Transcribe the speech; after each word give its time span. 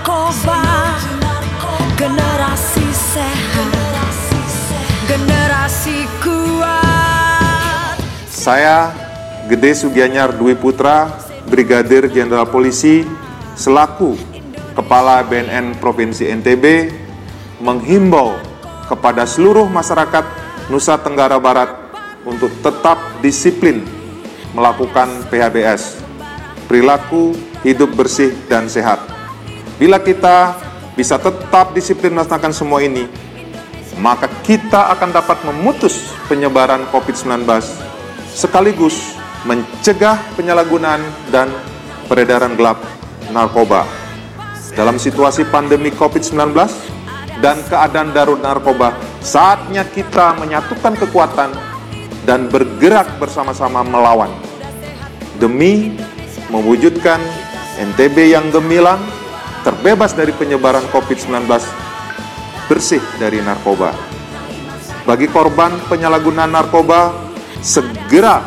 narkoba. 0.00 0.60
Generasi 2.00 2.86
sehat. 2.88 3.68
Generasi 5.04 6.08
kuat. 6.24 7.96
Saya 8.30 8.94
Gede 9.50 9.76
Sugianyar 9.76 10.32
Dwi 10.32 10.56
Putra, 10.56 11.10
Brigadir 11.50 12.08
Jenderal 12.08 12.48
Polisi, 12.48 13.04
selaku 13.58 14.16
Kepala 14.72 15.20
BNN 15.26 15.76
Provinsi 15.82 16.30
NTB, 16.30 16.64
menghimbau 17.60 18.38
kepada 18.88 19.26
seluruh 19.26 19.66
masyarakat 19.68 20.24
Nusa 20.70 20.96
Tenggara 21.02 21.36
Barat 21.42 21.68
untuk 22.22 22.54
tetap 22.62 22.96
disiplin 23.20 23.82
melakukan 24.54 25.26
PHBS, 25.28 25.98
perilaku 26.70 27.34
hidup 27.66 27.92
bersih 27.98 28.32
dan 28.46 28.70
sehat. 28.70 29.19
Bila 29.80 29.96
kita 29.96 30.60
bisa 30.92 31.16
tetap 31.16 31.72
disiplin 31.72 32.12
melaksanakan 32.12 32.52
semua 32.52 32.84
ini, 32.84 33.08
maka 33.96 34.28
kita 34.44 34.92
akan 34.92 35.08
dapat 35.08 35.40
memutus 35.48 36.12
penyebaran 36.28 36.84
COVID-19 36.92 37.48
sekaligus 38.28 39.16
mencegah 39.48 40.20
penyalahgunaan 40.36 41.00
dan 41.32 41.48
peredaran 42.12 42.60
gelap 42.60 42.76
narkoba. 43.32 43.88
Dalam 44.76 45.00
situasi 45.00 45.48
pandemi 45.48 45.88
COVID-19 45.96 46.52
dan 47.40 47.56
keadaan 47.64 48.12
darurat 48.12 48.52
narkoba, 48.52 48.92
saatnya 49.24 49.88
kita 49.88 50.36
menyatukan 50.36 50.92
kekuatan 51.08 51.56
dan 52.28 52.52
bergerak 52.52 53.16
bersama-sama 53.16 53.80
melawan 53.80 54.28
demi 55.40 55.96
mewujudkan 56.52 57.16
NTB 57.80 58.36
yang 58.36 58.52
gemilang, 58.52 59.00
terbebas 59.62 60.12
dari 60.16 60.32
penyebaran 60.32 60.84
COVID-19, 60.92 61.46
bersih 62.68 63.02
dari 63.18 63.42
narkoba. 63.42 63.92
Bagi 65.04 65.26
korban 65.26 65.74
penyalahgunaan 65.88 66.52
narkoba, 66.52 67.12
segera 67.60 68.44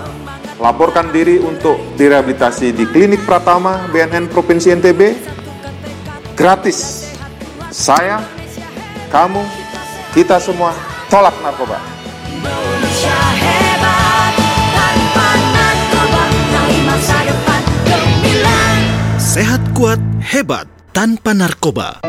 laporkan 0.62 1.10
diri 1.10 1.42
untuk 1.42 1.76
direhabilitasi 1.98 2.72
di 2.72 2.86
Klinik 2.88 3.26
Pratama 3.26 3.90
BNN 3.90 4.30
Provinsi 4.32 4.72
NTB 4.74 5.02
gratis. 6.38 7.10
Saya, 7.74 8.22
kamu, 9.10 9.42
kita 10.14 10.38
semua 10.38 10.78
tolak 11.10 11.34
narkoba. 11.42 11.82
Indonesia 12.30 13.18
hebat 13.42 14.34
Tanpa 14.76 15.30
narkoba 15.56 16.24
Raih 16.30 16.82
masa 16.86 17.18
depan 17.26 17.62
gemilang 17.88 18.82
Sehat 19.18 19.62
kuat, 19.74 20.02
hebat, 20.22 20.70
tanpa 20.94 21.34
narkoba. 21.34 22.06